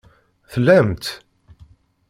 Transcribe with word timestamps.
Tellamt? 0.51 1.05